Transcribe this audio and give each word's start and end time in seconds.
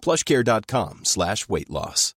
plushcare.com 0.00 1.04
slash 1.04 1.48
weight 1.48 1.70
loss. 1.70 2.14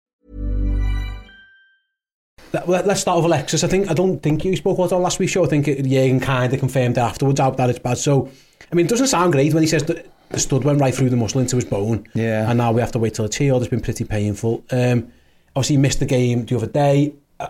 Let, 2.53 2.85
us 2.85 3.01
start 3.01 3.17
with 3.17 3.25
Alexis. 3.25 3.63
I 3.63 3.67
think 3.67 3.89
I 3.89 3.93
don't 3.93 4.21
think 4.21 4.43
you 4.43 4.55
spoke 4.57 4.77
about 4.77 4.91
it 4.91 4.93
on 4.93 5.01
last 5.01 5.19
week's 5.19 5.31
show. 5.31 5.45
I 5.45 5.47
think 5.47 5.67
Jürgen 5.67 6.21
kind 6.21 6.53
of 6.53 6.59
confirmed 6.59 6.97
afterwards 6.97 7.39
out 7.39 7.55
that 7.57 7.69
it's 7.69 7.79
bad. 7.79 7.97
So, 7.97 8.29
I 8.71 8.75
mean, 8.75 8.87
it 8.87 8.89
doesn't 8.89 9.07
sound 9.07 9.31
great 9.31 9.53
when 9.53 9.63
he 9.63 9.67
says 9.67 9.83
that 9.85 10.11
the 10.29 10.39
stud 10.39 10.65
went 10.65 10.81
right 10.81 10.93
through 10.93 11.09
the 11.09 11.15
muscle 11.15 11.39
into 11.39 11.55
his 11.55 11.65
bone. 11.65 12.05
Yeah. 12.13 12.49
And 12.49 12.57
now 12.57 12.73
we 12.73 12.81
have 12.81 12.91
to 12.91 12.99
wait 12.99 13.13
till 13.13 13.23
it's 13.25 13.37
healed. 13.37 13.61
It's 13.61 13.69
been 13.69 13.79
pretty 13.79 14.03
painful. 14.03 14.65
Um, 14.69 15.11
obviously, 15.55 15.77
he 15.77 15.81
missed 15.81 15.99
the 15.99 16.05
game 16.05 16.45
the 16.45 16.57
other 16.57 16.67
day. 16.67 17.13
Uh, 17.39 17.49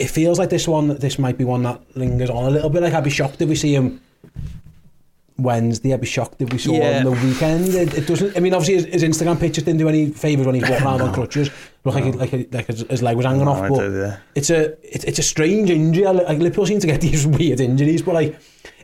it 0.00 0.10
feels 0.10 0.38
like 0.38 0.50
this 0.50 0.66
one, 0.66 0.96
this 0.96 1.18
might 1.18 1.38
be 1.38 1.44
one 1.44 1.62
that 1.62 1.80
lingers 1.96 2.30
on 2.30 2.44
a 2.44 2.50
little 2.50 2.70
bit. 2.70 2.82
Like 2.82 2.92
I'd 2.92 3.04
be 3.04 3.10
shocked 3.10 3.40
if 3.40 3.48
we 3.48 3.54
see 3.54 3.74
him 3.74 4.00
Wednesday. 5.38 5.92
I'd 5.92 6.00
be 6.00 6.06
shocked 6.06 6.40
if 6.42 6.52
we 6.52 6.58
saw 6.58 6.72
Yeah. 6.72 6.98
on 6.98 7.04
the 7.04 7.10
weekend. 7.12 7.68
It, 7.68 7.94
it 7.94 8.06
doesn't. 8.06 8.36
I 8.36 8.40
mean, 8.40 8.54
obviously, 8.54 8.74
his, 8.90 9.02
his 9.02 9.18
Instagram 9.18 9.38
pictures 9.38 9.64
didn't 9.64 9.78
do 9.78 9.88
any 9.88 10.10
favours 10.10 10.46
when 10.46 10.54
he's 10.54 10.68
walking 10.68 10.86
around 10.86 11.00
on 11.02 11.12
crutches. 11.14 11.50
Look 11.84 11.94
like 11.94 12.04
he, 12.04 12.12
like 12.12 12.30
he, 12.30 12.46
like 12.50 12.66
his, 12.66 12.80
his 12.88 13.02
leg 13.02 13.16
was 13.16 13.26
hanging 13.26 13.44
No, 13.44 13.52
off. 13.52 13.62
I 13.62 13.68
But 13.68 13.78
did, 13.80 13.92
yeah. 13.94 14.16
it's 14.34 14.50
a 14.50 14.76
it's, 14.94 15.04
it's 15.04 15.18
a 15.18 15.22
strange 15.22 15.70
injury. 15.70 16.04
Like 16.04 16.38
Liverpool 16.38 16.66
seem 16.66 16.80
to 16.80 16.86
get 16.86 17.00
these 17.08 17.26
weird 17.26 17.60
injuries, 17.60 18.02
but 18.02 18.14
like 18.14 18.38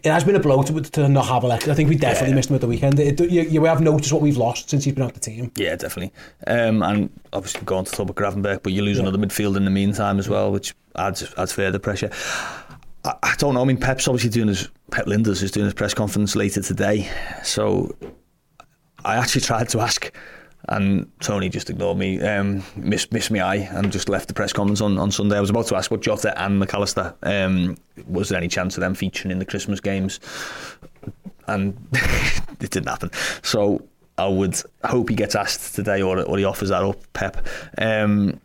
it 0.04 0.10
has 0.10 0.24
been 0.24 0.34
a 0.36 0.40
blow 0.40 0.62
to, 0.64 0.80
to 0.80 1.08
not 1.08 1.26
have 1.26 1.44
Alexis. 1.44 1.68
I 1.70 1.74
think 1.74 1.88
we 1.88 1.96
definitely 1.96 2.30
Yeah. 2.30 2.34
missed 2.36 2.50
him 2.50 2.56
at 2.56 2.60
the 2.60 2.66
weekend. 2.66 2.98
It, 2.98 3.20
you, 3.20 3.42
you 3.42 3.64
have 3.64 3.80
noticed 3.80 4.12
what 4.12 4.20
we've 4.22 4.36
lost 4.36 4.68
since 4.70 4.84
he's 4.84 4.94
been 4.94 5.04
out 5.04 5.14
the 5.14 5.20
team. 5.20 5.52
Yeah, 5.56 5.76
definitely. 5.76 6.12
Um, 6.46 6.82
and 6.82 7.08
obviously 7.32 7.62
going 7.64 7.84
to 7.84 7.90
top 7.92 8.10
of 8.10 8.16
Gravenberch, 8.16 8.62
but 8.64 8.72
you 8.72 8.82
lose 8.82 8.96
Yeah. 8.98 9.04
another 9.04 9.18
midfield 9.18 9.56
in 9.56 9.64
the 9.64 9.70
meantime 9.70 10.18
as 10.18 10.28
well, 10.28 10.50
which 10.52 10.74
adds 10.96 11.32
adds 11.38 11.52
further 11.52 11.78
pressure. 11.78 12.10
I, 13.04 13.14
I 13.22 13.34
don't 13.38 13.54
know. 13.54 13.62
I 13.62 13.64
mean, 13.64 13.78
Pep's 13.78 14.06
obviously 14.08 14.30
doing 14.30 14.48
his 14.48 14.68
Pep 14.92 15.06
Lijnders 15.06 15.42
is 15.42 15.50
doing 15.50 15.64
his 15.64 15.74
press 15.74 15.94
conference 15.94 16.36
later 16.36 16.60
today, 16.60 17.10
so 17.42 17.96
I 19.06 19.16
actually 19.16 19.40
tried 19.40 19.70
to 19.70 19.80
ask, 19.80 20.14
and 20.68 21.10
Tony 21.20 21.48
just 21.48 21.70
ignored 21.70 21.96
me, 21.96 22.20
um, 22.20 22.62
missed 22.76 23.10
missed 23.10 23.30
me 23.30 23.40
eye, 23.40 23.56
and 23.56 23.90
just 23.90 24.10
left 24.10 24.28
the 24.28 24.34
press 24.34 24.52
conference 24.52 24.82
on, 24.82 24.98
on 24.98 25.10
Sunday. 25.10 25.38
I 25.38 25.40
was 25.40 25.48
about 25.48 25.66
to 25.68 25.76
ask 25.76 25.90
what 25.90 26.02
Jota 26.02 26.38
and 26.38 26.58
Mac 26.58 26.74
Allister 26.74 27.14
um, 27.22 27.78
was 28.06 28.28
there 28.28 28.36
any 28.36 28.48
chance 28.48 28.76
of 28.76 28.82
them 28.82 28.94
featuring 28.94 29.32
in 29.32 29.38
the 29.38 29.46
Christmas 29.46 29.80
games, 29.80 30.20
and 31.46 31.74
it 32.60 32.70
didn't 32.70 32.88
happen. 32.88 33.10
So 33.42 33.88
I 34.18 34.28
would 34.28 34.60
hope 34.84 35.08
he 35.08 35.16
gets 35.16 35.34
asked 35.34 35.74
today, 35.74 36.02
or 36.02 36.20
or 36.20 36.36
he 36.36 36.44
offers 36.44 36.68
that 36.68 36.82
up, 36.82 37.00
Pep. 37.14 37.46
Um, 37.78 38.38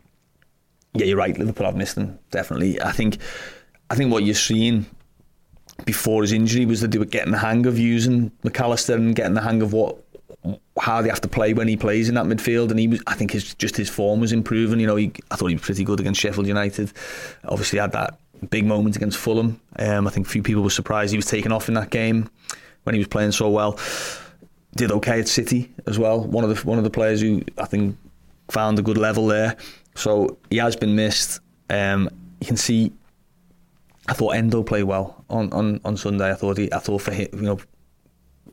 yeah, 0.94 1.04
you're 1.04 1.18
right. 1.18 1.36
Liverpool 1.36 1.66
have 1.66 1.76
missed 1.76 1.98
him 1.98 2.18
definitely. 2.30 2.80
I 2.80 2.92
think, 2.92 3.18
I 3.90 3.96
think 3.96 4.10
what 4.10 4.24
you're 4.24 4.34
seeing 4.34 4.86
before 5.84 6.22
his 6.22 6.32
injury 6.32 6.66
was 6.66 6.80
that 6.80 6.90
they 6.90 6.98
were 6.98 7.04
getting 7.04 7.32
the 7.32 7.38
hang 7.38 7.66
of 7.66 7.78
using 7.78 8.30
Mac 8.42 8.60
Allister 8.60 8.94
and 8.94 9.14
getting 9.14 9.34
the 9.34 9.40
hang 9.40 9.62
of 9.62 9.72
what 9.72 9.96
how 10.80 11.02
they 11.02 11.08
have 11.08 11.20
to 11.20 11.28
play 11.28 11.52
when 11.52 11.68
he 11.68 11.76
plays 11.76 12.08
in 12.08 12.14
that 12.14 12.24
midfield. 12.24 12.70
And 12.70 12.78
he 12.78 12.88
was, 12.88 13.02
I 13.06 13.14
think, 13.14 13.32
his 13.32 13.54
just 13.54 13.76
his 13.76 13.88
form 13.88 14.20
was 14.20 14.32
improving. 14.32 14.80
You 14.80 14.86
know, 14.86 14.96
he, 14.96 15.12
I 15.30 15.36
thought 15.36 15.46
he 15.46 15.54
was 15.54 15.62
pretty 15.62 15.84
good 15.84 16.00
against 16.00 16.20
Sheffield 16.20 16.46
United. 16.46 16.92
Obviously, 17.44 17.78
had 17.78 17.92
that 17.92 18.18
big 18.50 18.64
moment 18.64 18.96
against 18.96 19.18
Fulham. 19.18 19.60
Um, 19.78 20.06
I 20.06 20.10
think 20.10 20.26
few 20.26 20.42
people 20.42 20.62
were 20.62 20.70
surprised 20.70 21.10
he 21.10 21.18
was 21.18 21.26
taken 21.26 21.52
off 21.52 21.68
in 21.68 21.74
that 21.74 21.90
game 21.90 22.30
when 22.84 22.94
he 22.94 22.98
was 22.98 23.08
playing 23.08 23.32
so 23.32 23.50
well. 23.50 23.78
Did 24.76 24.92
okay 24.92 25.20
at 25.20 25.28
City 25.28 25.72
as 25.86 25.98
well. 25.98 26.20
One 26.20 26.44
of 26.44 26.50
the 26.50 26.66
one 26.66 26.78
of 26.78 26.84
the 26.84 26.90
players 26.90 27.20
who 27.20 27.42
I 27.56 27.64
think 27.64 27.96
found 28.48 28.78
a 28.78 28.82
good 28.82 28.98
level 28.98 29.26
there. 29.26 29.56
So 29.94 30.38
he 30.50 30.58
has 30.58 30.76
been 30.76 30.94
missed. 30.94 31.40
Um, 31.70 32.08
you 32.40 32.46
can 32.46 32.56
see. 32.56 32.92
I 34.08 34.14
thought 34.14 34.30
Endo 34.30 34.62
played 34.62 34.84
well 34.84 35.24
on, 35.28 35.52
on, 35.52 35.80
on 35.84 35.96
Sunday. 35.96 36.30
I 36.30 36.34
thought 36.34 36.56
he, 36.56 36.72
I 36.72 36.78
thought 36.78 37.02
for 37.02 37.12
him, 37.12 37.28
you 37.34 37.42
know, 37.42 37.58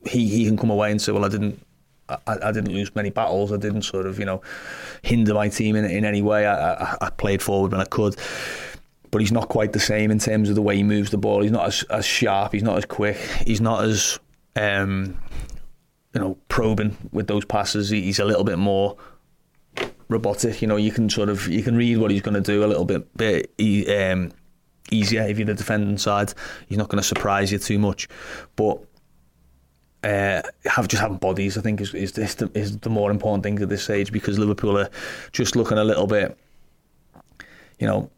he, 0.06 0.28
he 0.28 0.46
can 0.46 0.58
come 0.58 0.70
away 0.70 0.92
and 0.92 1.02
say, 1.02 1.12
well, 1.12 1.26
I 1.26 1.30
didn't, 1.30 1.66
I, 2.10 2.18
I 2.28 2.52
didn't 2.52 2.74
lose 2.74 2.94
many 2.94 3.10
battles. 3.10 3.52
I 3.52 3.58
didn't 3.58 3.84
sort 3.84 4.06
of, 4.06 4.20
you 4.20 4.26
know, 4.26 4.42
hinder 5.02 5.34
my 5.34 5.48
team 5.50 5.76
in, 5.76 5.86
in 5.86 6.06
any 6.06 6.22
way. 6.22 6.46
I, 6.46 6.74
I, 6.74 6.98
I 7.02 7.10
played 7.10 7.42
forward 7.42 7.72
when 7.72 7.82
I 7.82 7.86
could. 7.86 8.16
But 9.12 9.22
he's 9.22 9.32
not 9.32 9.48
quite 9.48 9.72
the 9.72 9.80
same 9.80 10.12
in 10.12 10.20
terms 10.20 10.50
of 10.50 10.56
the 10.56 10.62
way 10.62 10.76
he 10.76 10.84
moves 10.84 11.10
the 11.10 11.18
ball. 11.18 11.42
He's 11.42 11.52
not 11.52 11.68
as, 11.68 11.84
as 11.90 12.06
sharp. 12.06 12.52
He's 12.52 12.64
not 12.64 12.78
as 12.78 12.86
quick. 12.86 13.16
He's 13.48 13.62
not 13.62 13.86
as, 13.86 14.20
um, 14.58 15.18
you 16.14 16.20
know, 16.20 16.38
probing 16.50 16.98
with 17.14 17.28
those 17.28 17.46
passes. 17.46 17.90
He- 17.90 18.02
He's 18.02 18.20
a 18.20 18.26
little 18.26 18.44
bit 18.44 18.60
more 18.60 18.98
robotic. 20.10 20.62
You 20.62 20.68
know, 20.68 20.76
you 20.76 20.92
can 20.92 21.10
sort 21.10 21.30
of 21.30 21.48
you 21.48 21.64
can 21.64 21.76
read 21.78 21.98
what 21.98 22.12
he's 22.12 22.22
going 22.22 22.34
to 22.36 22.42
do 22.42 22.64
a 22.66 22.68
little 22.68 22.86
bit 22.86 23.16
bit 23.18 23.54
e- 23.58 23.88
um, 23.96 24.32
easier 24.96 25.24
if 25.24 25.38
you're 25.38 25.46
the 25.46 25.54
defending 25.54 25.98
side. 25.98 26.34
He's 26.68 26.78
not 26.78 26.90
going 26.90 27.02
to 27.02 27.08
surprise 27.08 27.52
you 27.52 27.60
too 27.60 27.80
much, 27.80 28.08
but. 28.56 28.80
Uh, 30.04 30.40
have 30.66 30.88
just 30.88 31.02
having 31.02 31.18
bodies, 31.18 31.58
I 31.58 31.62
think, 31.62 31.82
is 31.82 31.92
is, 31.96 32.16
is, 32.20 32.36
the, 32.36 32.52
is 32.54 32.78
the 32.78 32.92
more 32.92 33.10
important 33.10 33.44
thing 33.44 33.60
at 33.60 33.70
this 33.70 33.86
stage 33.86 34.12
because 34.12 34.38
Liverpool 34.38 34.78
are 34.78 34.92
just 35.32 35.56
looking 35.56 35.80
a 35.80 35.84
little 35.84 36.06
bit, 36.06 36.38
you 37.80 37.88
know, 37.88 38.12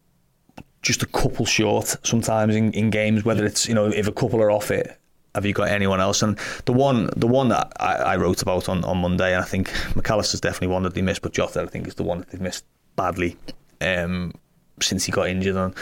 just 0.82 1.04
a 1.04 1.06
couple 1.06 1.46
short 1.46 1.96
sometimes 2.04 2.56
in, 2.58 2.72
in 2.74 2.90
games. 2.90 3.24
Whether 3.24 3.46
it's 3.46 3.68
you 3.68 3.74
know 3.74 3.88
if 3.88 4.08
a 4.08 4.12
couple 4.12 4.42
are 4.42 4.52
off 4.52 4.70
it, 4.70 4.98
have 5.36 5.46
you 5.46 5.54
got 5.54 5.70
anyone 5.70 6.00
else? 6.00 6.22
And 6.22 6.38
the 6.66 6.74
one 6.74 7.10
the 7.16 7.28
one 7.28 7.50
that 7.50 7.72
I, 7.80 7.96
I 7.96 8.16
wrote 8.18 8.42
about 8.42 8.70
on, 8.70 8.84
on 8.84 8.98
Monday, 8.98 9.34
and 9.34 9.44
I 9.44 9.46
think 9.46 9.72
Mac 9.96 10.10
Allister's 10.10 10.42
definitely 10.42 10.70
one 10.70 10.84
that 10.84 10.94
they 10.94 11.02
missed, 11.02 11.22
but 11.22 11.34
Jota 11.34 11.62
I 11.62 11.66
think 11.66 11.88
is 11.88 11.96
the 11.96 12.04
one 12.04 12.20
that 12.20 12.30
they've 12.30 12.42
missed 12.42 12.66
badly 12.96 13.38
um, 13.82 14.34
since 14.82 15.06
he 15.06 15.12
got 15.12 15.30
injured. 15.30 15.56
And 15.56 15.74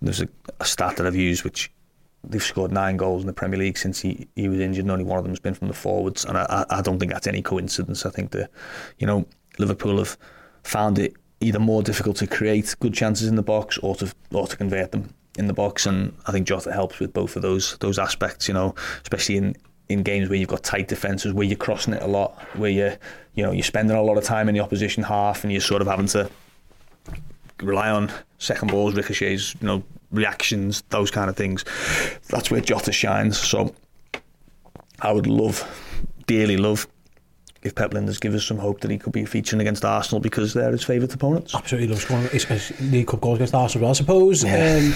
there's 0.00 0.20
a, 0.20 0.28
a 0.60 0.64
stat 0.64 0.96
that 0.96 1.06
I've 1.06 1.16
used 1.16 1.44
which 1.44 1.70
they've 2.24 2.42
scored 2.42 2.72
nine 2.72 2.96
goals 2.96 3.22
in 3.22 3.26
the 3.26 3.32
Premier 3.32 3.58
League 3.58 3.78
since 3.78 4.00
he, 4.00 4.28
he 4.34 4.48
was 4.48 4.60
injured, 4.60 4.84
and 4.84 4.90
only 4.90 5.04
one 5.04 5.18
of 5.18 5.24
them 5.24 5.32
has 5.32 5.40
been 5.40 5.54
from 5.54 5.68
the 5.68 5.74
forwards. 5.74 6.24
And 6.24 6.36
I 6.36 6.64
I 6.70 6.82
don't 6.82 6.98
think 6.98 7.12
that's 7.12 7.26
any 7.26 7.42
coincidence. 7.42 8.04
I 8.06 8.10
think 8.10 8.32
that 8.32 8.50
you 8.98 9.06
know 9.06 9.26
Liverpool 9.58 9.98
have 9.98 10.16
found 10.62 10.98
it 10.98 11.14
either 11.40 11.58
more 11.58 11.82
difficult 11.82 12.16
to 12.16 12.26
create 12.26 12.74
good 12.80 12.94
chances 12.94 13.28
in 13.28 13.36
the 13.36 13.42
box 13.42 13.78
or 13.78 13.94
to 13.96 14.12
or 14.32 14.46
to 14.46 14.56
convert 14.56 14.92
them 14.92 15.14
in 15.38 15.46
the 15.46 15.54
box. 15.54 15.86
And 15.86 16.16
I 16.26 16.32
think 16.32 16.46
Jota 16.46 16.72
helps 16.72 16.98
with 16.98 17.12
both 17.12 17.36
of 17.36 17.42
those 17.42 17.76
those 17.78 17.98
aspects. 17.98 18.48
You 18.48 18.54
know, 18.54 18.74
especially 19.02 19.36
in 19.36 19.56
in 19.88 20.02
games 20.02 20.28
where 20.28 20.38
you've 20.38 20.48
got 20.48 20.62
tight 20.62 20.88
defences, 20.88 21.32
where 21.32 21.46
you're 21.46 21.56
crossing 21.56 21.94
it 21.94 22.02
a 22.02 22.06
lot, 22.06 22.38
where 22.56 22.70
you 22.70 22.92
you 23.34 23.42
know 23.42 23.52
you're 23.52 23.62
spending 23.62 23.96
a 23.96 24.02
lot 24.02 24.18
of 24.18 24.24
time 24.24 24.48
in 24.48 24.54
the 24.54 24.60
opposition 24.60 25.02
half, 25.02 25.44
and 25.44 25.52
you're 25.52 25.60
sort 25.60 25.82
of 25.82 25.88
having 25.88 26.06
to 26.08 26.30
rely 27.62 27.90
on 27.90 28.10
second 28.38 28.70
balls, 28.70 28.94
ricochets, 28.94 29.54
you 29.60 29.66
know, 29.66 29.82
reactions, 30.10 30.82
those 30.90 31.10
kind 31.10 31.28
of 31.28 31.36
things. 31.36 31.64
That's 32.28 32.50
where 32.50 32.60
Jota 32.60 32.92
shines. 32.92 33.38
So 33.38 33.74
I 35.00 35.12
would 35.12 35.26
love, 35.26 35.66
dearly 36.26 36.56
love, 36.56 36.86
if 37.62 37.74
Pep 37.74 37.90
Lijnders 37.90 38.20
give 38.20 38.34
us 38.34 38.44
some 38.44 38.58
hope 38.58 38.80
that 38.80 38.90
he 38.90 38.98
could 38.98 39.12
be 39.12 39.24
featuring 39.24 39.60
against 39.60 39.84
Arsenal 39.84 40.20
because 40.20 40.54
they're 40.54 40.70
his 40.70 40.84
favourite 40.84 41.12
opponents. 41.12 41.54
Absolutely 41.54 41.88
loves 41.88 42.02
scoring 42.02 42.28
his, 42.28 42.44
his 42.44 42.80
League 42.80 43.08
Cup 43.08 43.20
goals 43.20 43.38
against 43.38 43.54
Arsenal. 43.54 43.88
as 43.90 44.00
well. 44.02 44.14
I 44.16 44.20
suppose 44.22 44.44
Yeah. 44.44 44.76
um, 44.78 44.94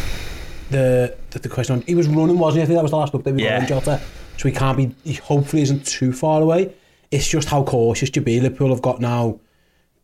the, 0.70 1.15
the 1.31 1.38
the 1.41 1.49
question 1.49 1.76
on 1.76 1.82
he 1.82 1.94
was 1.94 2.08
running, 2.08 2.38
wasn't 2.38 2.61
he? 2.61 2.62
I 2.62 2.67
think 2.67 2.76
that 2.76 2.82
was 2.82 2.93
the 2.93 2.97
last 2.97 3.12
update 3.12 3.35
we 3.35 3.43
Yeah. 3.44 3.61
got 3.67 3.73
on 3.73 3.81
Jota. 3.82 4.00
So 4.38 4.49
he 4.49 4.55
can't 4.55 4.76
be. 4.76 4.94
He 5.05 5.15
hopefully 5.15 5.62
isn't 5.62 5.85
too 5.87 6.12
far 6.12 6.41
away. 6.41 6.73
It's 7.11 7.29
just 7.29 7.49
how 7.49 7.62
cautious 7.65 8.08
be. 8.11 8.41
Liverpool 8.41 8.70
have 8.70 8.81
got 8.81 9.00
now 9.00 9.38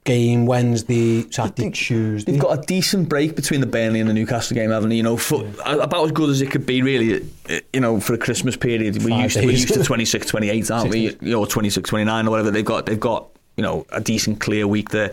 game 0.08 0.46
Wednesday, 0.46 1.30
Saturday, 1.30 1.70
Tuesday. 1.70 2.32
They've 2.32 2.40
got 2.40 2.58
a 2.58 2.62
decent 2.62 3.10
break 3.10 3.36
between 3.36 3.60
the 3.60 3.66
Burnley 3.66 4.00
and 4.00 4.08
the 4.08 4.14
Newcastle 4.14 4.54
game, 4.54 4.70
haven't 4.70 4.88
they? 4.88 4.96
You 4.96 5.02
know, 5.02 5.18
for, 5.18 5.44
about 5.66 6.06
as 6.06 6.12
good 6.12 6.30
as 6.30 6.40
it 6.40 6.50
could 6.50 6.64
be, 6.64 6.80
really. 6.80 7.28
You 7.74 7.80
know, 7.80 8.00
for 8.00 8.14
a 8.14 8.18
Christmas 8.18 8.56
period, 8.56 9.02
we're 9.02 9.10
Five 9.10 9.24
used, 9.24 9.36
to, 9.36 9.44
we're 9.44 9.52
used 9.52 9.74
to 9.74 9.84
26, 9.84 10.26
28, 10.26 10.70
aren't 10.70 10.90
we? 10.90 11.10
You 11.20 11.32
know, 11.32 11.44
26, 11.44 11.90
29 11.90 12.26
or 12.26 12.30
whatever. 12.30 12.50
They've 12.50 12.64
got, 12.64 12.86
they've 12.86 12.98
got, 12.98 13.28
you 13.58 13.62
know, 13.62 13.84
a 13.90 14.00
decent 14.00 14.40
clear 14.40 14.66
week 14.66 14.88
there. 14.88 15.12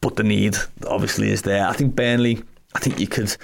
but 0.00 0.16
the 0.16 0.22
need 0.22 0.56
obviously 0.88 1.30
is 1.30 1.42
there. 1.42 1.66
I 1.66 1.74
think 1.74 1.94
Burnley. 1.94 2.42
I 2.74 2.78
think 2.78 2.98
you 2.98 3.06
could, 3.06 3.36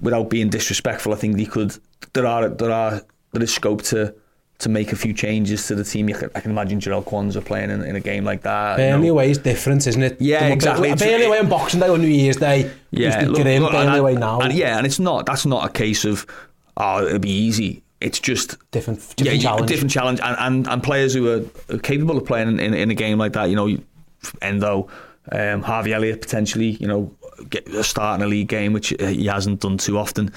without 0.00 0.30
being 0.30 0.48
disrespectful, 0.48 1.12
I 1.12 1.16
think 1.16 1.38
you 1.38 1.46
could. 1.46 1.76
There 2.14 2.26
are 2.26 2.48
there 2.48 2.72
are 2.72 3.02
there 3.32 3.42
is 3.42 3.54
scope 3.54 3.82
to 3.82 4.14
to 4.58 4.68
make 4.68 4.92
a 4.92 4.96
few 4.96 5.12
changes 5.12 5.66
to 5.66 5.74
the 5.74 5.84
team. 5.84 6.08
Can, 6.08 6.30
I 6.34 6.40
can 6.40 6.52
imagine 6.52 6.78
Jarell 6.78 7.04
Quansah 7.04 7.44
playing 7.44 7.70
in, 7.70 7.82
in, 7.82 7.96
a 7.96 8.00
game 8.00 8.24
like 8.24 8.42
that. 8.42 8.76
Burnley 8.76 9.08
you 9.08 9.12
know. 9.12 9.18
away 9.18 9.30
is 9.30 9.38
different, 9.38 9.86
isn't 9.86 10.02
it? 10.02 10.20
Yeah, 10.20 10.46
exactly. 10.46 10.94
Burnley 10.94 11.26
away 11.26 11.38
on 11.40 11.48
Boxing 11.48 11.80
Day 11.80 11.88
or 11.88 11.98
New 11.98 12.06
Year's 12.06 12.36
Day. 12.36 12.70
Yeah, 12.90 13.24
look, 13.26 13.42
grim, 13.42 13.62
look, 13.62 13.72
Burnley 13.72 13.98
away 13.98 14.14
now. 14.14 14.40
And 14.40 14.52
yeah, 14.52 14.78
and 14.78 14.86
it's 14.86 15.00
not. 15.00 15.26
That's 15.26 15.46
not 15.46 15.68
a 15.68 15.72
case 15.72 16.04
of 16.04 16.26
oh, 16.76 17.06
it'll 17.06 17.18
be 17.18 17.30
easy. 17.30 17.82
It's 18.00 18.18
just 18.18 18.56
different, 18.72 18.98
different 19.16 19.40
yeah, 19.40 19.42
challenge. 19.42 19.68
different 19.68 19.90
challenge, 19.90 20.20
and, 20.20 20.36
and, 20.38 20.68
and 20.68 20.82
players 20.82 21.14
who 21.14 21.28
are, 21.28 21.78
capable 21.78 22.16
of 22.16 22.26
playing 22.26 22.48
in, 22.48 22.60
in, 22.60 22.74
in, 22.74 22.90
a 22.90 22.94
game 22.94 23.18
like 23.18 23.32
that. 23.34 23.48
You 23.48 23.56
know, 23.56 23.78
Endo, 24.40 24.88
um, 25.30 25.62
Harvey 25.62 25.92
Elliott 25.92 26.20
potentially. 26.20 26.70
You 26.70 26.88
know, 26.88 27.14
get 27.48 27.68
a 27.68 27.84
start 27.84 28.20
in 28.20 28.26
a 28.26 28.28
league 28.28 28.48
game, 28.48 28.72
which 28.72 28.88
he 28.88 29.26
hasn't 29.26 29.60
done 29.60 29.78
too 29.78 29.98
often. 29.98 30.32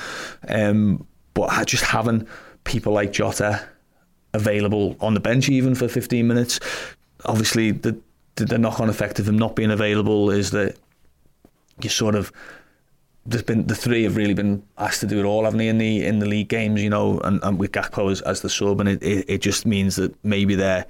Um, 0.47 1.05
but 1.33 1.67
just 1.67 1.83
having 1.83 2.27
people 2.63 2.93
like 2.93 3.11
Jota 3.11 3.67
available 4.35 4.95
on 4.99 5.13
the 5.13 5.19
bench 5.19 5.49
even 5.49 5.75
for 5.75 5.87
15 5.87 6.27
minutes. 6.27 6.59
Obviously, 7.25 7.71
the 7.71 7.97
the 8.35 8.57
knock-on 8.57 8.89
effect 8.89 9.17
of 9.17 9.27
him 9.29 9.37
not 9.37 9.55
being 9.55 9.71
available 9.71 10.29
is 10.29 10.51
that 10.51 10.75
you 11.81 11.89
sort 11.89 12.15
of 12.15 12.33
there's 13.25 13.43
been 13.43 13.65
the 13.65 13.75
three 13.75 14.03
have 14.03 14.17
really 14.17 14.33
been 14.33 14.61
asked 14.77 14.99
to 14.99 15.07
do 15.07 15.19
it 15.19 15.23
all, 15.23 15.45
haven't 15.45 15.57
they, 15.57 15.67
in 15.67 15.77
the 15.77 16.05
in 16.05 16.19
the 16.19 16.27
league 16.27 16.49
games, 16.49 16.81
you 16.81 16.89
know, 16.89 17.19
and, 17.21 17.39
and 17.43 17.57
with 17.57 17.71
Gakpo 17.71 18.11
as, 18.11 18.21
as 18.21 18.41
the 18.41 18.49
sub, 18.49 18.79
and 18.79 18.89
it, 18.89 19.01
it, 19.01 19.25
it 19.27 19.41
just 19.41 19.65
means 19.65 19.95
that 19.95 20.13
maybe 20.23 20.53
they're 20.53 20.85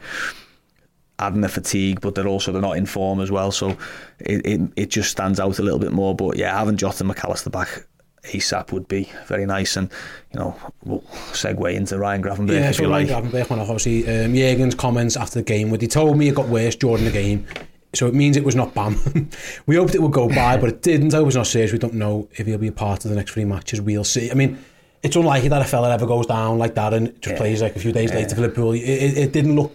adding 1.20 1.42
the 1.42 1.48
fatigue, 1.48 2.02
but 2.02 2.16
they're 2.16 2.28
also 2.28 2.52
they're 2.52 2.62
not 2.62 2.78
in 2.78 2.86
form 2.86 3.22
as 3.22 3.32
well, 3.32 3.52
so 3.52 3.78
it, 4.20 4.46
it, 4.46 4.62
it 4.76 4.90
just 4.90 5.12
stands 5.12 5.40
out 5.40 5.60
a 5.60 5.64
little 5.64 5.80
bit 5.80 5.94
more. 5.94 6.14
But 6.14 6.36
yeah, 6.36 6.58
having 6.58 6.76
Jota 6.76 7.00
and 7.00 7.08
Mac 7.08 7.24
Allister 7.24 7.50
back 7.50 7.86
ASAP 8.32 8.72
would 8.72 8.88
be 8.88 9.12
very 9.26 9.46
nice. 9.46 9.78
And, 9.78 9.92
you 10.34 10.40
know, 10.40 10.56
we'll 10.84 11.02
segue 11.32 11.74
into 11.74 11.98
Ryan 11.98 12.24
Gravenberch 12.24 12.54
yeah, 12.54 12.70
if 12.70 12.76
so 12.76 12.84
you 12.84 12.90
Ryan 12.90 13.08
like. 13.08 13.24
Gravenberch, 13.24 13.50
when 13.50 13.60
obviously 13.60 14.04
um, 14.08 14.34
Jurgen's 14.34 14.76
comments 14.76 15.18
after 15.18 15.40
the 15.40 15.44
game, 15.44 15.70
where 15.70 15.80
he 15.80 15.88
told 15.88 16.18
me 16.18 16.28
it 16.28 16.36
got 16.36 16.48
worse 16.48 16.76
during 16.76 17.06
the 17.06 17.12
game. 17.12 17.46
So 17.94 18.08
it 18.08 18.14
means 18.14 18.36
it 18.36 18.44
was 18.44 18.56
not 18.56 18.74
bam. 18.74 19.00
we 19.66 19.76
hoped 19.78 19.96
it 19.96 20.02
would 20.02 20.12
go 20.12 20.28
by, 20.28 20.58
but 20.58 20.70
it 20.70 20.82
didn't. 20.82 21.14
I 21.14 21.22
was 21.22 21.36
not 21.36 21.48
serious. 21.48 21.72
We 21.72 21.78
don't 21.78 21.94
know 21.94 22.28
if 22.34 22.46
he'll 22.46 22.58
be 22.58 22.68
a 22.68 22.72
part 22.74 23.06
of 23.06 23.10
the 23.10 23.16
next 23.16 23.32
three 23.32 23.46
matches. 23.46 23.80
We'll 23.80 24.04
see. 24.04 24.30
I 24.30 24.34
mean, 24.34 24.64
it's 25.02 25.16
unlikely 25.16 25.50
that 25.50 25.62
a 25.62 25.66
fella 25.66 25.94
ever 25.94 26.06
goes 26.06 26.26
down 26.26 26.58
like 26.58 26.76
that 26.76 26.94
and 26.94 27.14
just 27.22 27.34
yeah. 27.34 27.38
plays 27.38 27.62
like 27.62 27.76
a 27.76 27.80
few 27.80 27.94
days 27.94 28.10
yeah. 28.12 28.18
later 28.18 28.36
for 28.36 28.42
Liverpool. 28.42 28.72
It, 28.74 28.80
it, 28.80 29.18
it 29.18 29.32
didn't 29.32 29.56
look 29.56 29.72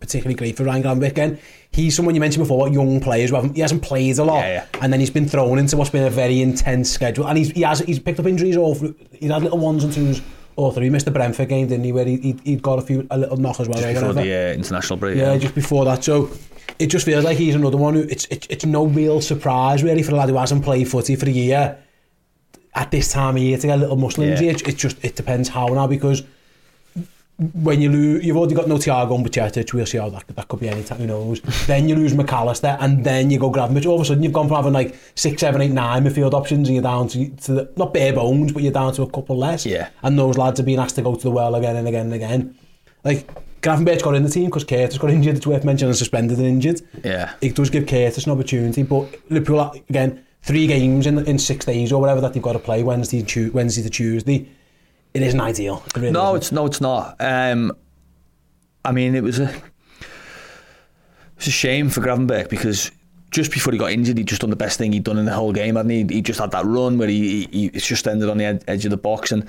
particularly 0.00 0.34
great 0.34 0.56
for 0.56 0.64
Ryan 0.64 0.82
Granwick. 0.82 1.18
And 1.18 1.38
he's 1.70 1.94
someone 1.94 2.14
you 2.14 2.20
mentioned 2.20 2.44
before, 2.44 2.68
young 2.68 3.00
players 3.00 3.30
who 3.30 3.36
haven't, 3.36 3.54
he 3.54 3.60
hasn't 3.60 3.82
played 3.82 4.18
a 4.18 4.24
lot. 4.24 4.40
Yeah, 4.40 4.66
yeah. 4.72 4.80
And 4.82 4.92
then 4.92 5.00
he's 5.00 5.10
been 5.10 5.28
thrown 5.28 5.58
into 5.58 5.76
what's 5.76 5.90
been 5.90 6.04
a 6.04 6.10
very 6.10 6.40
intense 6.40 6.90
schedule. 6.90 7.26
And 7.26 7.38
he's, 7.38 7.50
he 7.50 7.62
has, 7.62 7.80
he's 7.80 7.98
picked 7.98 8.20
up 8.20 8.26
injuries 8.26 8.56
all 8.56 8.74
through, 8.74 8.94
he's 9.12 9.30
had 9.30 9.42
little 9.42 9.58
ones 9.58 9.84
and 9.84 9.92
twos 9.92 10.22
all 10.56 10.72
through. 10.72 10.84
He 10.84 10.90
missed 10.90 11.04
the 11.04 11.10
Brentford 11.10 11.48
game, 11.48 11.68
didn't 11.68 11.84
he, 11.84 11.92
where 11.92 12.04
he, 12.06 12.36
he'd, 12.44 12.62
got 12.62 12.78
a 12.78 12.82
few, 12.82 13.06
a 13.10 13.18
little 13.18 13.36
knock 13.36 13.60
as 13.60 13.68
well. 13.68 13.78
Just 13.78 13.86
right, 13.86 13.94
before 13.94 14.12
the 14.14 14.34
uh, 14.34 14.52
international 14.54 14.96
break. 14.98 15.16
Yeah, 15.16 15.32
yeah, 15.32 15.38
just 15.38 15.54
before 15.54 15.84
that. 15.84 16.04
So 16.04 16.30
it 16.78 16.86
just 16.88 17.04
feels 17.04 17.24
like 17.24 17.36
he's 17.36 17.54
another 17.54 17.76
one 17.76 17.94
who, 17.94 18.02
it's, 18.02 18.24
it, 18.26 18.46
it's 18.50 18.64
no 18.64 18.86
real 18.86 19.20
surprise 19.20 19.82
really 19.82 20.02
for 20.02 20.12
a 20.12 20.16
lad 20.16 20.28
who 20.28 20.36
hasn't 20.36 20.64
played 20.64 20.88
footy 20.88 21.16
for 21.16 21.26
a 21.26 21.30
year 21.30 21.78
at 22.74 22.90
this 22.90 23.10
time 23.10 23.36
of 23.36 23.42
year 23.42 23.56
to 23.56 23.66
get 23.66 23.78
a 23.78 23.80
little 23.80 23.96
muscle 23.96 24.24
yeah. 24.24 24.32
injury. 24.32 24.48
It, 24.48 24.68
it 24.68 24.76
just, 24.76 25.02
it 25.04 25.16
depends 25.16 25.48
how 25.48 25.66
now 25.68 25.86
because 25.86 26.22
when 27.38 27.82
you 27.82 27.90
lose, 27.90 28.24
you've 28.24 28.36
already 28.36 28.54
got 28.54 28.66
no 28.66 28.76
Thiago 28.76 29.14
and 29.14 29.26
Bajcetic, 29.26 29.72
we'll 29.74 29.84
see 29.84 29.98
how 29.98 30.08
that, 30.08 30.26
that 30.28 30.48
could 30.48 30.60
be 30.60 30.70
any 30.70 30.82
time, 30.82 30.98
who 30.98 31.06
knows. 31.06 31.40
then 31.66 31.86
you 31.88 31.94
lose 31.94 32.14
Mac 32.14 32.32
Allister, 32.32 32.78
and 32.80 33.04
then 33.04 33.30
you 33.30 33.38
go 33.38 33.50
Gravenberch. 33.50 33.84
All 33.84 33.96
of 33.96 34.00
a 34.00 34.04
sudden, 34.06 34.22
you've 34.22 34.32
gone 34.32 34.48
from 34.48 34.56
having 34.56 34.72
like 34.72 34.96
six, 35.14 35.42
seven, 35.42 35.60
eight, 35.60 35.70
nine 35.70 36.04
midfield 36.04 36.32
options, 36.32 36.68
and 36.68 36.74
you're 36.74 36.82
down 36.82 37.08
to, 37.08 37.28
to 37.28 37.52
the, 37.52 37.72
not 37.76 37.92
bare 37.92 38.14
bones, 38.14 38.52
but 38.52 38.62
you're 38.62 38.72
down 38.72 38.94
to 38.94 39.02
a 39.02 39.10
couple 39.10 39.36
less. 39.36 39.66
Yeah. 39.66 39.90
And 40.02 40.18
those 40.18 40.38
lads 40.38 40.60
are 40.60 40.62
being 40.62 40.78
asked 40.78 40.96
to 40.96 41.02
go 41.02 41.14
to 41.14 41.22
the 41.22 41.30
well 41.30 41.54
again 41.54 41.76
and 41.76 41.86
again 41.86 42.06
and 42.06 42.14
again. 42.14 42.58
Like, 43.04 43.28
Gravenberch 43.60 44.02
got 44.02 44.14
in 44.14 44.22
the 44.22 44.30
team 44.30 44.46
because 44.46 44.64
Curtis 44.64 44.96
got 44.96 45.10
injured. 45.10 45.36
It's 45.36 45.46
worth 45.46 45.64
mentioning, 45.64 45.92
suspended 45.92 46.38
and 46.38 46.46
injured. 46.46 46.80
Yeah. 47.04 47.34
It 47.42 47.54
does 47.54 47.68
give 47.68 47.86
Curtis 47.86 48.24
an 48.24 48.32
opportunity, 48.32 48.82
but 48.82 49.14
Liverpool, 49.30 49.72
again, 49.90 50.24
three 50.42 50.66
games 50.66 51.06
in 51.06 51.18
in 51.26 51.38
six 51.38 51.66
days 51.66 51.92
or 51.92 52.00
whatever 52.00 52.22
that 52.22 52.32
they've 52.32 52.42
got 52.42 52.54
to 52.54 52.58
play, 52.58 52.82
Wednesday, 52.82 53.50
Wednesday 53.50 53.82
to 53.82 53.90
Tuesday. 53.90 54.48
It 55.16 55.22
isn't 55.22 55.40
ideal. 55.40 55.82
It 55.86 55.96
really 55.96 56.10
no, 56.10 56.34
isn't. 56.34 56.36
it's 56.36 56.52
no, 56.52 56.66
it's 56.66 56.80
not. 56.82 57.16
Um, 57.20 57.74
I 58.84 58.92
mean, 58.92 59.14
it 59.14 59.22
was 59.22 59.38
a 59.38 59.48
it 59.48 59.62
was 61.36 61.46
a 61.46 61.50
shame 61.50 61.88
for 61.88 62.02
Gravenberch 62.02 62.50
because 62.50 62.90
just 63.30 63.50
before 63.50 63.72
he 63.72 63.78
got 63.78 63.92
injured, 63.92 64.18
he'd 64.18 64.26
just 64.26 64.42
done 64.42 64.50
the 64.50 64.56
best 64.56 64.76
thing 64.76 64.92
he'd 64.92 65.04
done 65.04 65.16
in 65.16 65.24
the 65.24 65.32
whole 65.32 65.54
game, 65.54 65.76
hadn't 65.76 65.90
he? 65.90 66.16
He 66.16 66.20
just 66.20 66.38
had 66.38 66.50
that 66.50 66.66
run 66.66 66.98
where 66.98 67.08
he, 67.08 67.46
he, 67.46 67.68
he 67.68 67.80
just 67.80 68.06
ended 68.06 68.28
on 68.28 68.36
the 68.36 68.44
ed- 68.44 68.64
edge 68.68 68.84
of 68.84 68.90
the 68.90 68.98
box, 68.98 69.32
and 69.32 69.48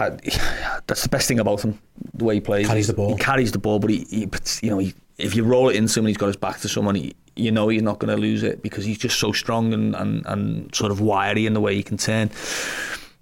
I, 0.00 0.10
that's 0.88 1.04
the 1.04 1.08
best 1.08 1.28
thing 1.28 1.38
about 1.38 1.62
him, 1.62 1.78
the 2.14 2.24
way 2.24 2.34
he 2.34 2.40
plays. 2.40 2.66
Carries 2.66 2.88
the 2.88 2.94
ball. 2.94 3.10
He 3.10 3.22
carries 3.22 3.52
the 3.52 3.60
ball, 3.60 3.78
but 3.78 3.90
he, 3.90 4.04
he 4.10 4.28
you 4.62 4.70
know, 4.70 4.78
he, 4.78 4.94
if 5.18 5.36
you 5.36 5.44
roll 5.44 5.68
it 5.68 5.76
in 5.76 5.86
someone, 5.86 6.08
he's 6.08 6.16
got 6.16 6.26
his 6.26 6.36
back 6.36 6.58
to 6.58 6.68
someone, 6.68 6.96
he, 6.96 7.14
you 7.36 7.52
know 7.52 7.68
he's 7.68 7.82
not 7.82 8.00
going 8.00 8.12
to 8.12 8.20
lose 8.20 8.42
it 8.42 8.62
because 8.62 8.84
he's 8.84 8.98
just 8.98 9.20
so 9.20 9.30
strong 9.30 9.72
and, 9.72 9.94
and, 9.94 10.26
and 10.26 10.74
sort 10.74 10.90
of 10.90 11.00
wiry 11.00 11.46
in 11.46 11.54
the 11.54 11.60
way 11.60 11.76
he 11.76 11.84
can 11.84 11.96
turn. 11.96 12.32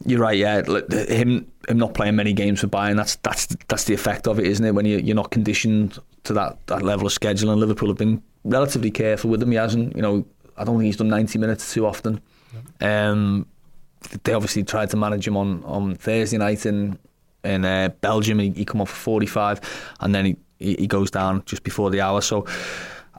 You're 0.06 0.20
right, 0.20 0.38
yeah. 0.38 0.62
Him 1.08 1.51
him 1.68 1.78
not 1.78 1.94
playing 1.94 2.16
many 2.16 2.32
games 2.32 2.60
for 2.60 2.66
Bayern, 2.66 2.96
that's 2.96 3.16
that's 3.16 3.46
that's 3.68 3.84
the 3.84 3.94
effect 3.94 4.26
of 4.26 4.38
it, 4.38 4.46
isn't 4.46 4.64
it? 4.64 4.74
When 4.74 4.86
you 4.86 4.98
you're 4.98 5.16
not 5.16 5.30
conditioned 5.30 5.98
to 6.24 6.32
that, 6.34 6.58
that 6.66 6.82
level 6.82 7.06
of 7.06 7.12
schedule, 7.12 7.50
and 7.50 7.60
Liverpool 7.60 7.88
have 7.88 7.98
been 7.98 8.22
relatively 8.44 8.90
careful 8.90 9.30
with 9.30 9.42
him. 9.42 9.50
He 9.50 9.56
hasn't, 9.56 9.96
you 9.96 10.02
know, 10.02 10.24
I 10.56 10.64
don't 10.64 10.76
think 10.76 10.86
he's 10.86 10.96
done 10.96 11.08
90 11.08 11.38
minutes 11.38 11.72
too 11.72 11.86
often. 11.86 12.20
Um, 12.80 13.46
they 14.24 14.32
obviously 14.32 14.64
tried 14.64 14.90
to 14.90 14.96
manage 14.96 15.26
him 15.26 15.36
on, 15.36 15.62
on 15.64 15.94
Thursday 15.94 16.38
night 16.38 16.66
in 16.66 16.98
in 17.44 17.64
uh, 17.64 17.90
Belgium. 18.00 18.38
He, 18.38 18.50
he 18.50 18.64
come 18.64 18.80
off 18.80 18.90
for 18.90 18.96
45, 18.96 19.94
and 20.00 20.14
then 20.14 20.24
he, 20.24 20.36
he 20.58 20.86
goes 20.86 21.10
down 21.10 21.42
just 21.44 21.62
before 21.62 21.90
the 21.90 22.00
hour. 22.00 22.20
So 22.20 22.46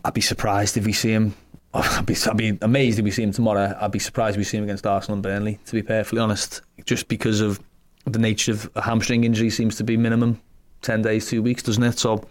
I'd 0.05 0.13
be 0.13 0.21
surprised 0.21 0.77
if 0.77 0.85
we 0.85 0.93
see 0.93 1.11
him 1.11 1.35
I'd 1.73 2.05
be, 2.05 2.15
I'd 2.29 2.37
be 2.37 2.57
amazed 2.61 2.99
if 2.99 3.05
we 3.05 3.09
see 3.09 3.23
him 3.23 3.31
tomorrow. 3.31 3.75
I'd 3.79 3.91
be 3.91 3.99
surprised 3.99 4.35
if 4.35 4.37
we 4.37 4.43
see 4.43 4.57
him 4.57 4.63
against 4.63 4.85
Arsenal 4.85 5.15
and 5.15 5.23
Burnley, 5.23 5.59
to 5.65 5.73
be 5.73 5.81
perfectly 5.81 6.19
honest, 6.19 6.61
just 6.85 7.07
because 7.07 7.41
of 7.41 7.59
the 8.05 8.19
nature 8.19 8.51
of 8.51 8.69
a 8.75 8.81
hamstring 8.81 9.23
injury 9.23 9.49
seems 9.49 9.75
to 9.77 9.83
be 9.83 9.97
minimum 9.97 10.41
10 10.81 11.01
days, 11.01 11.29
two 11.29 11.41
weeks, 11.41 11.63
doesn't 11.63 11.83
it? 11.83 11.97
So, 11.97 12.23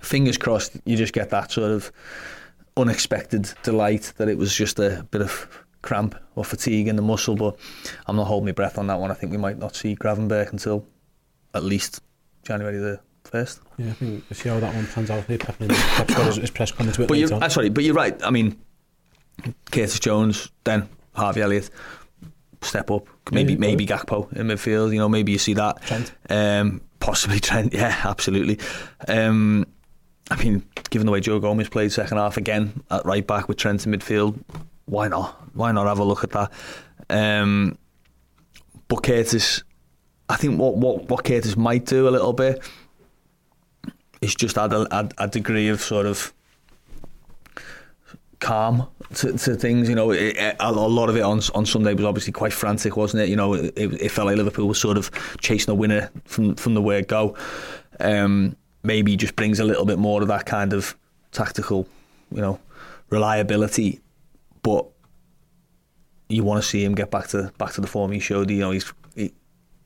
fingers 0.00 0.38
crossed, 0.38 0.76
you 0.84 0.96
just 0.96 1.12
get 1.12 1.30
that 1.30 1.52
sort 1.52 1.70
of 1.70 1.92
unexpected 2.76 3.52
delight 3.62 4.12
that 4.16 4.28
it 4.28 4.38
was 4.38 4.54
just 4.54 4.78
a 4.78 5.06
bit 5.10 5.20
of 5.20 5.48
cramp 5.82 6.16
or 6.34 6.44
fatigue 6.44 6.88
in 6.88 6.96
the 6.96 7.02
muscle, 7.02 7.36
but 7.36 7.56
I'm 8.06 8.16
not 8.16 8.24
holding 8.24 8.46
my 8.46 8.52
breath 8.52 8.78
on 8.78 8.86
that 8.88 8.98
one. 8.98 9.10
I 9.10 9.14
think 9.14 9.30
we 9.30 9.38
might 9.38 9.58
not 9.58 9.76
see 9.76 9.94
Gravenberch 9.94 10.50
until 10.50 10.86
at 11.52 11.62
least 11.62 12.00
January 12.42 12.78
the 12.78 13.00
first. 13.24 13.60
Yeah, 13.76 13.90
I 13.90 13.92
think 13.92 14.24
we'll 14.28 14.36
see 14.36 14.48
how 14.48 14.60
that 14.60 14.74
one 14.74 14.86
pans 14.86 15.10
out. 15.10 15.26
Pep's 15.26 16.14
got 16.14 16.26
his, 16.26 16.36
his 16.36 16.50
press 16.50 16.72
comments 16.72 16.98
but 16.98 17.18
you're, 17.18 17.32
uh, 17.32 17.48
sorry, 17.48 17.68
but 17.68 17.84
you're 17.84 17.94
right. 17.94 18.20
I 18.24 18.30
mean, 18.30 18.58
Curtis 19.70 20.00
Jones, 20.00 20.50
then 20.64 20.88
Harvey 21.14 21.42
Elliott, 21.42 21.70
step 22.64 22.90
up. 22.90 23.06
Maybe 23.30 23.54
yeah, 23.54 23.58
maybe 23.58 23.86
Gakpo 23.86 24.32
in 24.32 24.48
midfield. 24.48 24.92
You 24.92 24.98
know, 24.98 25.08
maybe 25.08 25.32
you 25.32 25.38
see 25.38 25.54
that. 25.54 25.82
Trent. 25.82 26.12
Um, 26.28 26.80
possibly 27.00 27.40
Trent. 27.40 27.72
Yeah, 27.72 27.98
absolutely. 28.04 28.58
Um, 29.08 29.66
I 30.30 30.42
mean, 30.42 30.64
given 30.90 31.06
the 31.06 31.12
way 31.12 31.20
Joe 31.20 31.38
Gomez 31.38 31.68
played 31.68 31.92
second 31.92 32.16
half 32.18 32.36
again 32.36 32.82
at 32.90 33.04
right 33.04 33.26
back 33.26 33.48
with 33.48 33.58
Trent 33.58 33.86
in 33.86 33.92
midfield, 33.92 34.38
why 34.86 35.08
not? 35.08 35.40
Why 35.54 35.72
not 35.72 35.86
have 35.86 35.98
a 35.98 36.04
look 36.04 36.24
at 36.24 36.30
that? 36.30 36.52
Um, 37.10 37.78
but 38.88 39.02
Curtis, 39.02 39.62
I 40.28 40.36
think 40.36 40.58
what 40.58 40.76
what 40.76 41.08
what 41.08 41.24
Curtis 41.24 41.56
might 41.56 41.86
do 41.86 42.08
a 42.08 42.10
little 42.10 42.32
bit 42.32 42.62
is 44.20 44.34
just 44.34 44.58
add 44.58 44.72
a, 44.72 44.86
add 44.90 45.14
a 45.18 45.28
degree 45.28 45.68
of 45.68 45.80
sort 45.80 46.06
of 46.06 46.33
calm 48.44 48.86
to, 49.14 49.32
to 49.32 49.56
things. 49.56 49.88
You 49.88 49.94
know, 49.94 50.10
it, 50.10 50.56
a 50.60 50.70
lot 50.70 51.08
of 51.08 51.16
it 51.16 51.22
on 51.22 51.40
on 51.54 51.66
Sunday 51.66 51.94
was 51.94 52.04
obviously 52.04 52.32
quite 52.32 52.52
frantic, 52.52 52.96
wasn't 52.96 53.22
it? 53.22 53.28
You 53.28 53.36
know, 53.36 53.54
it, 53.54 53.72
it 53.76 54.10
felt 54.10 54.26
like 54.26 54.36
Liverpool 54.36 54.68
was 54.68 54.78
sort 54.78 54.98
of 54.98 55.10
chasing 55.40 55.72
a 55.72 55.74
winner 55.74 56.10
from 56.24 56.54
from 56.54 56.74
the 56.74 56.82
word 56.82 57.08
go. 57.08 57.36
Um, 58.00 58.56
maybe 58.82 59.16
just 59.16 59.34
brings 59.34 59.60
a 59.60 59.64
little 59.64 59.86
bit 59.86 59.98
more 59.98 60.20
of 60.20 60.28
that 60.28 60.46
kind 60.46 60.72
of 60.72 60.96
tactical, 61.32 61.88
you 62.30 62.40
know, 62.40 62.60
reliability, 63.08 64.00
but 64.62 64.86
you 66.28 66.44
want 66.44 66.62
to 66.62 66.68
see 66.68 66.84
him 66.84 66.94
get 66.94 67.10
back 67.10 67.28
to 67.28 67.50
back 67.58 67.72
to 67.72 67.80
the 67.80 67.86
form 67.86 68.12
he 68.12 68.20
showed. 68.20 68.50
You 68.50 68.60
know, 68.60 68.70
he's 68.72 68.92
he, 69.16 69.32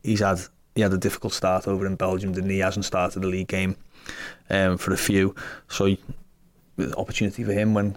he's 0.02 0.20
had 0.20 0.40
he 0.74 0.82
had 0.82 0.92
a 0.92 0.98
difficult 0.98 1.32
start 1.32 1.68
over 1.68 1.86
in 1.86 1.94
Belgium, 1.94 2.32
didn't 2.32 2.50
he? 2.50 2.56
He 2.56 2.62
hasn't 2.62 2.84
started 2.84 3.20
the 3.20 3.28
league 3.28 3.48
game 3.48 3.76
um, 4.50 4.78
for 4.78 4.92
a 4.92 4.98
few. 4.98 5.34
So 5.68 5.96
opportunity 6.96 7.44
for 7.44 7.52
him 7.52 7.74
when 7.74 7.96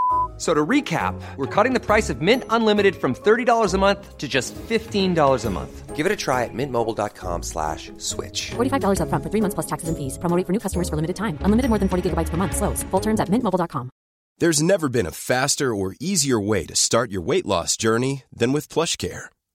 F- 0.41 0.47
So 0.47 0.55
to 0.55 0.65
recap, 0.65 1.13
we're 1.37 1.45
cutting 1.45 1.73
the 1.73 1.79
price 1.79 2.09
of 2.09 2.19
Mint 2.21 2.43
Unlimited 2.49 2.95
from 2.95 3.13
$30 3.13 3.73
a 3.75 3.77
month 3.77 4.17
to 4.17 4.27
just 4.27 4.55
$15 4.55 5.45
a 5.45 5.49
month. 5.51 5.95
Give 5.95 6.07
it 6.07 6.11
a 6.11 6.15
try 6.15 6.45
at 6.45 6.53
mintmobile.com 6.53 7.43
slash 7.43 7.91
switch. 7.99 8.49
$45 8.57 8.97
upfront 9.01 9.21
for 9.23 9.29
three 9.29 9.41
months 9.41 9.53
plus 9.53 9.67
taxes 9.67 9.89
and 9.89 9.97
fees. 9.97 10.17
Promo 10.17 10.35
rate 10.35 10.47
for 10.47 10.53
new 10.53 10.59
customers 10.59 10.89
for 10.89 10.95
limited 10.95 11.15
time. 11.15 11.37
Unlimited 11.45 11.69
more 11.69 11.77
than 11.77 11.89
40 11.89 12.09
gigabytes 12.09 12.29
per 12.31 12.37
month. 12.37 12.55
Slows. 12.57 12.81
Full 12.89 13.01
terms 13.01 13.19
at 13.19 13.29
mintmobile.com. 13.29 13.91
There's 14.39 14.63
never 14.63 14.89
been 14.89 15.05
a 15.05 15.11
faster 15.11 15.75
or 15.75 15.93
easier 15.99 16.39
way 16.41 16.65
to 16.65 16.75
start 16.75 17.11
your 17.11 17.21
weight 17.21 17.45
loss 17.45 17.77
journey 17.77 18.23
than 18.33 18.51
with 18.51 18.67
PlushCare. 18.67 19.25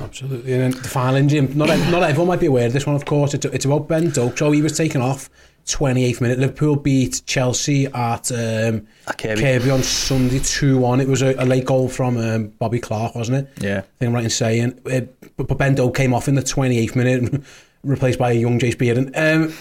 Absolutely. 0.00 0.52
And 0.52 0.62
then 0.62 0.82
the 0.82 0.88
final 0.88 1.16
injury, 1.16 1.40
not, 1.40 1.68
not 1.68 2.02
everyone 2.02 2.28
might 2.28 2.40
be 2.40 2.46
aware 2.46 2.66
of 2.66 2.72
this 2.72 2.86
one, 2.86 2.96
of 2.96 3.04
course. 3.04 3.34
It's, 3.34 3.44
it's 3.46 3.64
about 3.64 3.88
Ben 3.88 4.10
Doak. 4.10 4.38
So 4.38 4.50
he 4.50 4.62
was 4.62 4.76
taken 4.76 5.00
off 5.00 5.30
28th 5.66 6.20
minute. 6.20 6.38
Liverpool 6.38 6.76
beat 6.76 7.22
Chelsea 7.26 7.86
at 7.86 8.30
um, 8.30 8.86
At 9.06 9.18
Kirkby. 9.18 9.40
Kirkby 9.40 9.70
on 9.70 9.82
Sunday 9.82 10.38
2 10.38 10.78
1. 10.78 11.00
It 11.00 11.08
was 11.08 11.22
a, 11.22 11.34
a 11.34 11.44
late 11.44 11.64
goal 11.64 11.88
from 11.88 12.16
um, 12.18 12.48
Bobby 12.58 12.78
Clark, 12.78 13.14
wasn't 13.14 13.38
it? 13.38 13.62
Yeah. 13.62 13.78
I 13.78 13.82
think 13.82 14.08
I'm 14.08 14.12
right 14.14 14.24
in 14.24 14.30
saying. 14.30 14.80
Uh, 14.86 15.00
but, 15.36 15.48
but 15.48 15.58
Ben 15.58 15.74
Doak 15.74 15.96
came 15.96 16.14
off 16.14 16.28
in 16.28 16.34
the 16.34 16.42
28th 16.42 16.94
minute, 16.94 17.42
replaced 17.82 18.18
by 18.18 18.32
a 18.32 18.34
young 18.34 18.58
Jace 18.58 18.76
Bearden. 18.76 19.08
Um, 19.08 19.54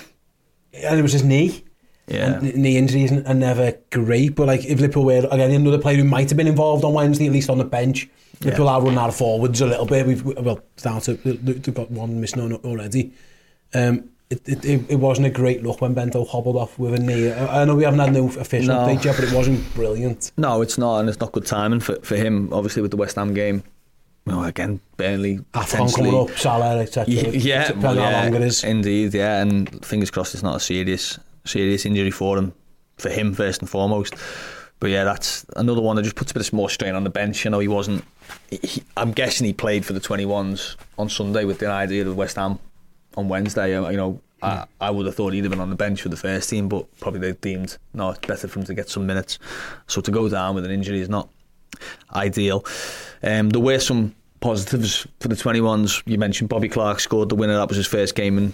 and 0.74 1.00
it 1.00 1.02
was 1.02 1.14
his 1.14 1.24
knee. 1.24 1.64
Yeah. 2.08 2.34
And 2.34 2.56
knee 2.56 2.78
injuries 2.78 3.12
are 3.12 3.34
never 3.34 3.74
great, 3.92 4.36
but 4.36 4.48
like 4.48 4.66
if 4.66 4.80
Liverpool 4.80 5.06
were 5.06 5.28
again 5.32 5.52
another 5.52 5.80
player 5.80 5.98
who 5.98 6.04
might 6.04 6.30
have 6.30 6.38
been 6.38 6.48
involved 6.48 6.84
on 6.84 6.94
Wednesday, 6.94 7.26
at 7.26 7.32
least 7.32 7.50
on 7.50 7.58
the 7.58 7.66
bench, 7.66 8.08
yeah. 8.42 8.46
Liverpool 8.46 8.70
are 8.70 8.82
running 8.82 9.00
out 9.00 9.10
of 9.10 9.16
forwards 9.16 9.62
a 9.62 9.66
little 9.66 9.86
bit. 9.86 10.06
We've 10.06 10.24
well 10.24 10.60
down 10.78 11.02
to 11.02 11.14
they've 11.16 11.74
got 11.74 11.90
one 11.90 12.22
missing 12.22 12.42
on 12.42 12.54
already. 12.54 13.14
Um, 13.74 14.10
it, 14.30 14.66
it, 14.66 14.90
it 14.90 14.96
wasn't 14.96 15.28
a 15.28 15.30
great 15.30 15.64
look 15.64 15.82
when 15.82 15.94
Bento 15.94 16.26
hobbled 16.26 16.56
off 16.56 16.78
with 16.80 16.96
a 16.96 17.00
knee. 17.00 17.32
I, 17.32 17.62
I 17.62 17.66
know 17.66 17.76
we 17.76 17.84
haven't 17.84 18.00
had 18.00 18.14
no 18.14 18.28
official 18.28 18.74
no. 18.74 18.80
update 18.82 19.04
yet, 19.04 19.16
but 19.16 19.26
it 19.26 19.34
wasn't 19.34 19.74
brilliant. 19.76 20.32
No, 20.38 20.62
it's 20.62 20.78
not, 20.78 21.00
and 21.00 21.10
it's 21.10 21.20
not 21.20 21.32
good 21.32 21.46
timing 21.46 21.80
for, 21.80 21.96
for 22.02 22.16
him. 22.16 22.52
Obviously, 22.52 22.82
with 22.82 22.92
the 22.92 22.98
West 22.98 23.16
Ham 23.18 23.34
game, 23.36 23.64
well, 24.26 24.44
again, 24.44 24.80
barely. 24.98 25.38
Afcon 25.54 25.96
coming 25.96 26.16
up, 26.16 26.32
Salah, 26.32 26.80
etc. 26.80 27.14
Yeah, 27.14 27.72
well, 27.74 27.96
yeah, 27.96 28.12
how 28.12 28.24
long 28.24 28.36
it 28.36 28.42
is. 28.42 28.64
indeed, 28.64 29.14
yeah, 29.14 29.42
and 29.42 29.86
fingers 29.86 30.10
crossed 30.10 30.34
it's 30.34 30.44
not 30.44 30.56
a 30.56 30.60
serious 30.60 31.20
serious 31.46 31.86
injury 31.86 32.12
for 32.12 32.38
him, 32.38 32.54
for 32.98 33.10
him 33.10 33.34
first 33.34 33.62
and 33.62 33.70
foremost. 33.70 34.16
But 34.80 34.90
yeah, 34.90 35.04
that's 35.04 35.46
another 35.56 35.82
one 35.82 35.96
that 35.96 36.04
just 36.04 36.16
puts 36.16 36.32
a 36.32 36.34
bit 36.34 36.46
of 36.46 36.54
more 36.54 36.70
strain 36.70 36.96
on 36.96 37.04
the 37.04 37.10
bench. 37.10 37.46
You 37.46 37.52
know, 37.52 37.60
he 37.60 37.68
wasn't. 37.68 38.04
He, 38.50 38.84
I'm 38.98 39.12
guessing 39.12 39.46
he 39.48 39.54
played 39.54 39.86
for 39.86 39.94
the 39.94 40.02
21s 40.02 40.76
on 40.98 41.10
Sunday 41.10 41.46
with 41.46 41.60
the 41.60 41.68
idea 41.68 42.06
of 42.08 42.16
West 42.16 42.36
Ham 42.36 42.60
on 43.16 43.30
Wednesday. 43.30 43.76
Uh, 43.76 43.90
You 43.90 43.98
know, 43.98 44.22
I, 44.42 44.66
I 44.82 44.92
would 44.92 45.06
have 45.06 45.16
thought 45.16 45.34
he'd 45.34 45.44
have 45.44 45.52
been 45.52 45.62
on 45.62 45.70
the 45.70 45.76
bench 45.76 46.02
for 46.02 46.10
the 46.10 46.18
first 46.18 46.50
team, 46.50 46.68
but 46.68 46.86
probably 47.00 47.20
they 47.22 47.32
deemed 47.34 47.78
no, 47.94 48.10
it's 48.10 48.20
better 48.28 48.48
for 48.48 48.60
him 48.60 48.66
to 48.66 48.74
get 48.74 48.90
some 48.90 49.08
minutes. 49.08 49.40
So 49.88 50.02
to 50.02 50.12
go 50.12 50.28
down 50.30 50.56
with 50.56 50.66
an 50.66 50.72
injury 50.72 51.00
is 51.00 51.10
not 51.10 51.30
ideal. 52.14 52.66
Um, 53.24 53.50
there 53.50 53.62
were 53.62 53.80
some 53.80 54.14
positives 54.42 55.08
for 55.20 55.30
the 55.30 55.36
21s. 55.36 56.04
You 56.06 56.18
mentioned 56.18 56.50
Bobby 56.50 56.70
Clark 56.70 57.00
scored 57.00 57.30
the 57.30 57.36
winner. 57.36 57.56
That 57.56 57.70
was 57.70 57.78
his 57.78 57.88
first 57.88 58.14
game 58.14 58.38
in 58.38 58.54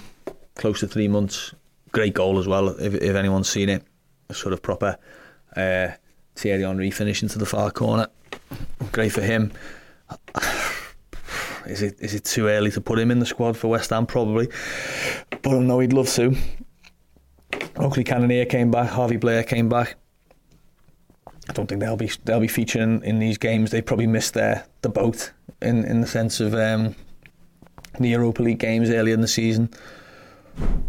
close 0.55 0.79
to 0.81 0.87
three 0.87 1.07
months. 1.07 1.53
Great 1.91 2.13
goal 2.13 2.39
as 2.39 2.47
well, 2.47 2.69
if, 2.69 2.93
if 2.95 3.15
anyone's 3.15 3.49
seen 3.49 3.69
it. 3.69 3.83
A 4.29 4.33
sort 4.33 4.53
of 4.53 4.61
proper 4.61 4.97
uh, 5.55 5.89
Thierry 6.35 6.63
Henry 6.63 6.91
finish 6.91 7.21
into 7.21 7.37
the 7.37 7.45
far 7.45 7.71
corner. 7.71 8.07
Great 8.91 9.11
for 9.11 9.21
him. 9.21 9.51
Is 11.67 11.83
it 11.83 11.97
is 11.99 12.15
it 12.15 12.25
too 12.25 12.47
early 12.47 12.71
to 12.71 12.81
put 12.81 12.97
him 12.97 13.11
in 13.11 13.19
the 13.19 13.25
squad 13.25 13.55
for 13.55 13.67
West 13.67 13.91
Ham? 13.91 14.07
Probably, 14.07 14.49
but 15.43 15.51
I 15.51 15.59
know 15.59 15.77
he'd 15.77 15.93
love 15.93 16.09
to. 16.13 16.35
Oakley 17.75 18.03
Cannonier 18.03 18.45
came 18.45 18.71
back. 18.71 18.89
Harvey 18.89 19.17
Blair 19.17 19.43
came 19.43 19.69
back. 19.69 19.95
I 21.47 21.53
don't 21.53 21.67
think 21.67 21.81
they'll 21.81 21.95
be 21.95 22.11
they'll 22.25 22.39
be 22.39 22.47
featuring 22.47 23.03
in 23.03 23.19
these 23.19 23.37
games. 23.37 23.69
They 23.69 23.81
probably 23.81 24.07
missed 24.07 24.33
their 24.33 24.65
the 24.81 24.89
boat 24.89 25.31
in 25.61 25.85
in 25.85 26.01
the 26.01 26.07
sense 26.07 26.39
of 26.39 26.55
um, 26.55 26.95
the 27.99 28.09
Europa 28.09 28.41
League 28.41 28.59
games 28.59 28.89
earlier 28.89 29.13
in 29.13 29.21
the 29.21 29.27
season. 29.27 29.69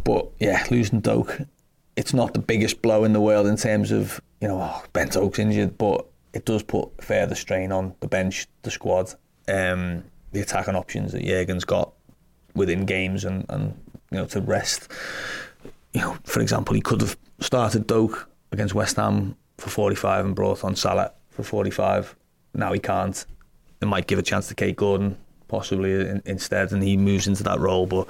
But 0.04 0.28
yeah, 0.38 0.64
losing 0.70 1.00
Doak, 1.00 1.40
it's 1.96 2.12
not 2.12 2.34
the 2.34 2.40
biggest 2.40 2.82
blow 2.82 3.04
in 3.04 3.12
the 3.12 3.20
world 3.20 3.46
in 3.46 3.56
terms 3.56 3.90
of 3.90 4.20
you 4.40 4.48
know 4.48 4.60
oh, 4.60 4.84
Ben 4.92 5.08
Doak's 5.08 5.38
injured, 5.38 5.78
but 5.78 6.06
it 6.32 6.44
does 6.44 6.62
put 6.62 7.02
further 7.02 7.34
strain 7.34 7.72
on 7.72 7.94
the 8.00 8.08
bench, 8.08 8.46
the 8.62 8.70
squad, 8.70 9.14
um, 9.48 10.04
the 10.32 10.40
attacking 10.40 10.74
options 10.74 11.12
that 11.12 11.22
Jurgen's 11.22 11.64
got 11.64 11.92
within 12.54 12.84
games, 12.84 13.24
and, 13.24 13.44
and 13.48 13.74
you 14.10 14.18
know 14.18 14.26
to 14.26 14.40
rest. 14.40 14.88
You 15.92 16.00
know, 16.00 16.16
for 16.24 16.40
example, 16.40 16.74
he 16.74 16.80
could 16.80 17.00
have 17.02 17.16
started 17.40 17.86
Doak 17.86 18.28
against 18.50 18.74
West 18.74 18.96
Ham 18.96 19.36
for 19.58 19.68
45 19.68 20.24
and 20.24 20.34
brought 20.34 20.64
on 20.64 20.74
Salah 20.74 21.12
for 21.30 21.42
45. 21.42 22.16
Now 22.54 22.72
he 22.72 22.78
can't. 22.78 23.24
It 23.80 23.86
might 23.86 24.06
give 24.06 24.18
a 24.18 24.22
chance 24.22 24.48
to 24.48 24.54
Kaide 24.54 24.76
Gordon 24.76 25.16
possibly 25.52 25.92
in, 25.92 26.22
instead, 26.24 26.72
and 26.72 26.82
he 26.82 26.96
moves 26.96 27.26
into 27.28 27.42
that 27.44 27.60
role. 27.60 27.86
But 27.86 28.08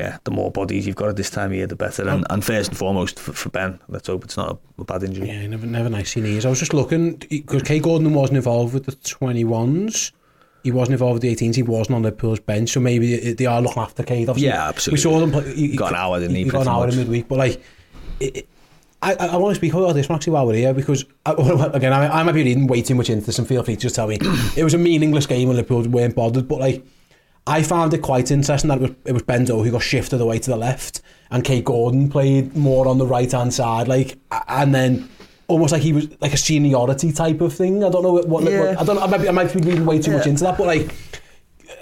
yeah, 0.00 0.18
the 0.24 0.30
more 0.30 0.50
bodies 0.50 0.86
you've 0.86 0.96
got 0.96 1.08
at 1.08 1.16
this 1.16 1.30
time 1.30 1.50
of 1.50 1.56
year, 1.56 1.66
the 1.66 1.76
better. 1.76 2.08
And, 2.08 2.26
and 2.30 2.44
first 2.44 2.70
and 2.70 2.78
foremost 2.78 3.18
for, 3.18 3.32
for 3.32 3.48
Ben, 3.50 3.78
let's 3.88 4.08
hope 4.08 4.24
it's 4.24 4.36
not 4.36 4.52
a, 4.78 4.82
a 4.82 4.84
bad 4.84 5.02
injury. 5.02 5.28
Yeah, 5.28 5.46
never, 5.46 5.66
never 5.66 5.88
nice 5.88 6.16
knees. 6.16 6.46
I 6.46 6.50
was 6.50 6.58
just 6.58 6.74
looking 6.74 7.16
because 7.16 7.62
Kaide 7.62 7.82
Gordon 7.82 8.12
wasn't 8.14 8.38
involved 8.38 8.74
with 8.74 8.86
the 8.86 8.92
21s. 8.92 10.12
He 10.62 10.70
wasn't 10.70 10.92
involved 10.94 11.14
with 11.14 11.22
the 11.22 11.34
18s. 11.34 11.56
He 11.56 11.62
wasn't 11.62 11.96
on 11.96 12.02
Liverpool's 12.02 12.40
bench, 12.40 12.70
so 12.70 12.80
maybe 12.80 13.32
they 13.32 13.46
are 13.46 13.60
looking 13.60 13.82
after 13.82 14.02
Kaide. 14.02 14.28
Obviously, 14.28 14.48
Yeah, 14.48 14.68
absolutely. 14.68 14.96
We 14.96 15.02
saw 15.02 15.18
them. 15.20 15.30
Play, 15.32 15.54
he, 15.54 15.76
Got 15.76 15.90
an 15.90 15.96
hour, 15.96 16.20
didn't 16.20 16.36
he, 16.36 16.44
He 16.44 16.50
got 16.50 16.62
an 16.62 16.68
hour 16.68 16.86
much? 16.86 16.94
in 16.94 17.00
midweek, 17.00 17.28
but 17.28 17.38
like, 17.38 17.62
it, 18.20 18.48
I, 19.02 19.14
I, 19.14 19.26
I 19.26 19.36
want 19.36 19.52
to 19.52 19.56
speak 19.58 19.74
about 19.74 19.94
this 19.94 20.08
actually 20.08 20.34
while 20.34 20.46
we're 20.46 20.54
here 20.54 20.72
because 20.72 21.04
I, 21.26 21.32
again, 21.72 21.92
I, 21.92 22.20
I 22.20 22.22
might 22.22 22.32
be 22.32 22.44
reading 22.44 22.68
way 22.68 22.82
too 22.82 22.94
much 22.94 23.10
into 23.10 23.26
this, 23.26 23.38
and 23.38 23.48
feel 23.48 23.62
free 23.64 23.74
to 23.74 23.80
just 23.80 23.96
tell 23.96 24.06
me 24.06 24.18
it 24.56 24.62
was 24.62 24.74
a 24.74 24.78
meaningless 24.78 25.26
game 25.26 25.48
and 25.48 25.56
Liverpool 25.56 25.82
weren't 25.88 26.14
bothered. 26.14 26.46
But 26.46 26.60
like, 26.60 26.86
I 27.46 27.62
found 27.62 27.92
it 27.92 27.98
quite 27.98 28.30
interesting 28.30 28.68
that 28.68 28.78
it 28.78 28.82
was, 28.82 28.90
it 29.06 29.12
was 29.12 29.22
Ben 29.22 29.44
Doak 29.44 29.64
who 29.64 29.72
got 29.72 29.82
shifted 29.82 30.20
away 30.20 30.38
to 30.38 30.50
the 30.50 30.56
left, 30.56 31.00
and 31.30 31.42
Kaide 31.42 31.64
Gordon 31.64 32.08
played 32.08 32.56
more 32.56 32.86
on 32.86 32.98
the 32.98 33.06
right 33.06 33.30
hand 33.30 33.52
side, 33.52 33.88
like, 33.88 34.18
and 34.48 34.74
then 34.74 35.08
almost 35.48 35.72
like 35.72 35.82
he 35.82 35.92
was 35.92 36.06
like 36.20 36.32
a 36.32 36.36
seniority 36.36 37.12
type 37.12 37.40
of 37.40 37.52
thing. 37.52 37.82
I 37.82 37.88
don't 37.90 38.02
know 38.02 38.12
what, 38.12 38.28
what, 38.28 38.44
Yeah. 38.44 38.76
I 38.78 38.84
don't. 38.84 38.96
know, 38.96 39.02
I 39.02 39.06
might 39.06 39.20
be, 39.22 39.28
I 39.28 39.32
might 39.32 39.52
be 39.52 39.60
reading 39.60 39.84
way 39.84 39.98
too 40.00 40.12
much 40.12 40.26
into 40.26 40.44
that, 40.44 40.56
but 40.56 40.66
like, 40.66 40.94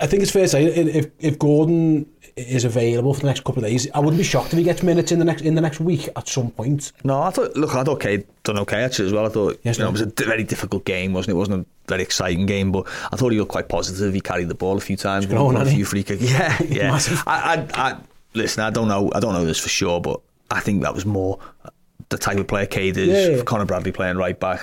I 0.01 0.07
think 0.07 0.23
it's 0.23 0.33
fair 0.33 0.43
to 0.43 0.49
say 0.49 0.65
if 0.65 1.11
if 1.19 1.39
Gordon 1.39 2.07
is 2.37 2.65
available 2.65 3.13
for 3.13 3.21
the 3.21 3.27
next 3.27 3.45
couple 3.45 3.63
of 3.63 3.69
days, 3.69 3.91
I 3.93 3.99
wouldn't 3.99 4.17
be 4.19 4.25
shocked 4.25 4.53
if 4.53 4.59
he 4.59 4.65
gets 4.65 4.83
minutes 4.83 5.13
in 5.13 5.19
the 5.19 5.25
next 5.25 5.43
in 5.43 5.55
the 5.55 5.61
next 5.61 5.81
week 5.81 6.09
at 6.17 6.29
some 6.29 6.51
point. 6.51 6.93
No, 7.05 7.21
I 7.23 7.31
thought. 7.31 7.57
Look, 7.57 7.75
I 7.75 7.85
thought 7.85 8.01
Kaide 8.01 8.25
done 8.45 8.59
okay 8.61 8.83
actually 8.83 9.07
as 9.07 9.13
well. 9.13 9.27
I 9.27 9.29
thought 9.29 9.59
Yes, 9.63 9.79
you 9.79 9.85
know, 9.85 9.91
no. 9.91 9.97
it 10.01 10.05
was 10.05 10.13
a 10.25 10.25
very 10.27 10.45
difficult 10.45 10.85
game, 10.85 11.13
wasn't 11.13 11.31
it? 11.31 11.35
It 11.35 11.39
wasn't 11.39 11.67
a 11.67 11.89
very 11.89 12.03
exciting 12.03 12.47
game, 12.47 12.73
but 12.73 12.87
I 13.13 13.17
thought 13.17 13.31
he 13.33 13.39
looked 13.39 13.53
quite 13.53 13.69
positive. 13.69 14.15
He 14.15 14.21
carried 14.21 14.49
the 14.49 14.55
ball 14.55 14.77
a 14.77 14.81
few 14.81 14.97
times, 14.97 15.27
won 15.27 15.57
a 15.57 15.67
few 15.67 15.85
free 15.85 16.03
kicks. 16.03 16.23
Yeah, 16.31 16.57
yeah. 16.63 16.99
I, 17.27 17.67
I, 17.75 17.91
I, 17.91 17.97
listen, 18.35 18.63
I 18.63 18.71
don't 18.71 18.89
know. 18.89 19.11
I 19.15 19.21
don't 19.21 19.35
know 19.35 19.45
this 19.45 19.59
for 19.59 19.69
sure, 19.69 20.01
but 20.01 20.21
I 20.51 20.61
think 20.61 20.83
that 20.83 20.95
was 20.95 21.05
more 21.05 21.39
the 22.09 22.19
type 22.19 22.39
of 22.39 22.47
player 22.47 22.67
Kaide 22.67 22.97
is. 22.97 23.09
Yeah, 23.09 23.37
yeah. 23.37 23.43
Conor 23.43 23.65
Bradley 23.65 23.93
playing 23.93 24.17
right 24.17 24.39
back. 24.39 24.61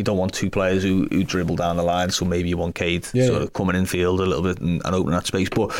You 0.00 0.04
don't 0.04 0.18
want 0.18 0.32
two 0.32 0.48
players 0.50 0.82
who, 0.82 1.06
who 1.10 1.22
dribble 1.24 1.56
down 1.56 1.76
the 1.76 1.82
line. 1.82 2.10
So 2.10 2.24
maybe 2.24 2.48
you 2.48 2.56
want 2.56 2.74
Kaide 2.74 3.06
Yeah, 3.12 3.26
sort 3.26 3.38
yeah. 3.38 3.44
of 3.44 3.52
coming 3.52 3.76
in 3.76 3.84
field 3.84 4.20
a 4.20 4.24
little 4.24 4.42
bit 4.42 4.58
and, 4.60 4.80
and 4.84 4.94
opening 4.94 5.14
that 5.14 5.26
space. 5.26 5.48
But 5.50 5.70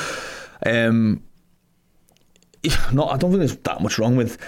um, 0.66 1.22
not, 2.92 3.12
I 3.12 3.16
don't 3.16 3.30
think 3.30 3.38
there's 3.38 3.56
that 3.56 3.80
much 3.80 3.98
wrong 3.98 4.16
with 4.16 4.38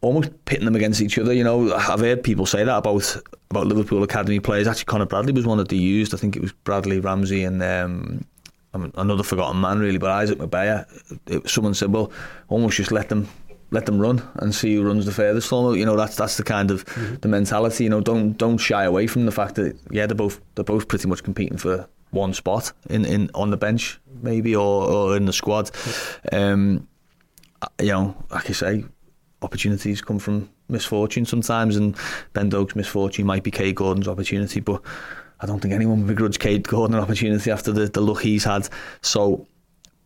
almost 0.00 0.30
pitting 0.46 0.64
them 0.64 0.76
against 0.76 1.00
each 1.00 1.18
other. 1.18 1.32
You 1.32 1.44
know, 1.44 1.74
I've 1.74 2.00
heard 2.00 2.22
people 2.22 2.46
say 2.46 2.64
that 2.64 2.76
about 2.78 3.16
about 3.50 3.66
Liverpool 3.66 4.02
academy 4.02 4.40
players. 4.40 4.66
Actually, 4.66 4.84
Conor 4.86 5.06
Bradley 5.06 5.32
was 5.32 5.46
one 5.46 5.58
that 5.58 5.68
they 5.68 5.76
used. 5.76 6.14
I 6.14 6.16
think 6.16 6.36
it 6.36 6.42
was 6.42 6.52
Bradley 6.52 7.00
Ramsay 7.00 7.44
and. 7.44 7.62
Um, 7.62 8.24
another 8.72 9.24
forgotten 9.24 9.60
man 9.60 9.80
really, 9.80 9.98
but 9.98 10.10
Isaac 10.10 10.38
Mabaya. 10.38 10.86
It, 11.26 11.48
someone 11.50 11.74
said, 11.74 11.92
"Well, 11.92 12.12
almost 12.48 12.76
just 12.76 12.92
let 12.92 13.08
them 13.08 13.26
let 13.70 13.86
them 13.86 13.98
run 13.98 14.22
and 14.36 14.54
see 14.54 14.74
who 14.74 14.82
runs 14.82 15.06
the 15.06 15.12
furthest 15.12 15.48
for 15.48 15.70
them." 15.70 15.78
You 15.78 15.86
know, 15.86 15.96
that's 15.96 16.16
that's 16.16 16.36
the 16.36 16.42
kind 16.42 16.70
of 16.70 16.84
the 17.20 17.28
mentality. 17.28 17.84
You 17.84 17.90
know, 17.90 18.00
don't 18.00 18.32
don't 18.32 18.58
shy 18.58 18.84
away 18.84 19.06
from 19.06 19.26
the 19.26 19.32
fact 19.32 19.54
that 19.56 19.76
yeah, 19.90 20.06
they're 20.06 20.14
both 20.14 20.40
they're 20.54 20.64
both 20.64 20.88
pretty 20.88 21.08
much 21.08 21.22
competing 21.22 21.58
for 21.58 21.88
one 22.10 22.34
spot 22.34 22.72
in, 22.88 23.04
in 23.04 23.30
on 23.34 23.50
the 23.50 23.56
bench 23.56 24.00
maybe 24.22 24.54
or, 24.54 24.90
or 24.90 25.16
in 25.16 25.26
the 25.26 25.32
squad. 25.32 25.70
Um, 26.32 26.88
you 27.80 27.88
know, 27.88 28.16
like 28.30 28.48
I 28.48 28.52
say, 28.52 28.84
opportunities 29.42 30.02
come 30.02 30.18
from 30.18 30.50
misfortune 30.68 31.26
sometimes, 31.26 31.76
and 31.76 31.96
Ben 32.32 32.50
Doak's 32.50 32.76
misfortune 32.76 33.26
might 33.26 33.42
be 33.42 33.50
Kaide 33.50 33.74
Gordon's 33.74 34.08
opportunity, 34.08 34.60
but 34.60 34.82
I 35.40 35.46
don't 35.46 35.60
think 35.60 35.74
anyone 35.74 36.00
would 36.00 36.08
begrudge 36.08 36.38
Kaide 36.38 36.66
Gordon 36.66 36.96
an 36.96 37.02
opportunity 37.02 37.50
after 37.50 37.72
the, 37.72 37.86
the 37.86 38.00
luck 38.00 38.22
he's 38.22 38.44
had. 38.44 38.68
So 39.02 39.46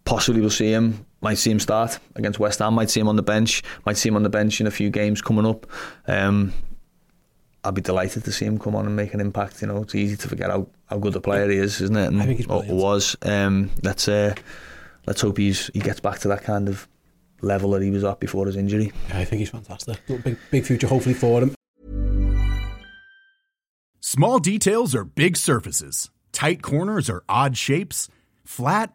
possibly 0.04 0.40
we'll 0.40 0.50
see 0.50 0.70
him. 0.70 1.06
Might 1.20 1.38
see 1.38 1.50
him 1.50 1.61
start 1.61 1.99
against 2.16 2.38
West 2.38 2.58
Ham. 2.58 2.75
Might 2.75 2.90
see 2.90 3.00
him 3.00 3.08
on 3.08 3.16
the 3.16 3.23
bench. 3.23 3.62
Might 3.87 3.96
see 3.96 4.08
him 4.08 4.16
on 4.16 4.23
the 4.23 4.30
bench 4.30 4.61
in 4.61 4.66
a 4.66 4.70
few 4.70 4.90
games 4.90 5.23
coming 5.23 5.46
up. 5.46 5.66
Um, 6.06 6.52
I'd 7.64 7.75
be 7.75 7.80
delighted 7.80 8.25
to 8.25 8.32
see 8.32 8.44
him 8.44 8.58
come 8.58 8.76
on 8.76 8.84
and 8.84 8.94
make 8.94 9.14
an 9.14 9.20
impact. 9.20 9.62
You 9.62 9.68
know, 9.68 9.78
it's 9.78 9.94
easy 9.94 10.16
to 10.16 10.28
forget 10.28 10.50
how, 10.50 10.66
how 10.87 10.99
good 10.99 11.16
a 11.16 11.20
player 11.20 11.49
he 11.49 11.56
is, 11.56 11.80
isn't 11.80 11.96
it? 11.96 12.06
And 12.08 12.20
I 12.20 12.26
think 12.26 12.38
he's 12.38 12.46
or 12.46 12.62
was. 12.68 13.16
Um, 13.23 13.70
let's 13.82 14.06
uh, 14.06 14.34
let's 15.06 15.23
hope 15.23 15.38
he's 15.38 15.68
he 15.73 15.80
gets 15.80 16.00
back 16.00 16.18
to 16.20 16.28
that 16.28 16.44
kind 16.44 16.68
of 16.68 16.87
level 17.40 17.70
that 17.70 17.82
he 17.82 17.90
was 17.90 18.04
at 18.04 18.20
before 18.20 18.46
his 18.46 18.56
injury. 18.56 18.92
Yeah, 19.08 19.18
I 19.18 19.25
think 19.25 19.40
he's 19.40 19.50
fantastic. 19.50 19.99
Big, 20.06 20.37
big 20.50 20.64
future, 20.64 20.87
hopefully, 20.87 21.14
for 21.14 21.40
him. 21.40 21.54
Small 24.00 24.38
details 24.38 24.94
are 24.94 25.04
big 25.04 25.37
surfaces. 25.37 26.11
Tight 26.32 26.61
corners 26.61 27.08
are 27.08 27.25
odd 27.28 27.56
shapes. 27.56 28.08
Flat, 28.44 28.94